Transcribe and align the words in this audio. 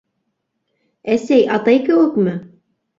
Әсәй, 1.17 1.47
атай 1.59 1.81
кеүекме? 1.87 2.39